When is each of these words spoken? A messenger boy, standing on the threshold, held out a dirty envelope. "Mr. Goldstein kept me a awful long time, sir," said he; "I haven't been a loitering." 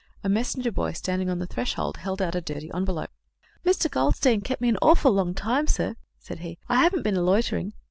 A 0.23 0.29
messenger 0.29 0.71
boy, 0.71 0.93
standing 0.93 1.29
on 1.29 1.37
the 1.37 1.45
threshold, 1.45 1.97
held 1.97 2.23
out 2.23 2.33
a 2.33 2.41
dirty 2.41 2.71
envelope. 2.73 3.11
"Mr. 3.63 3.87
Goldstein 3.87 4.41
kept 4.41 4.59
me 4.59 4.71
a 4.71 4.75
awful 4.81 5.11
long 5.11 5.35
time, 5.35 5.67
sir," 5.67 5.95
said 6.17 6.39
he; 6.39 6.57
"I 6.67 6.77
haven't 6.81 7.03
been 7.03 7.17
a 7.17 7.21
loitering." 7.21 7.73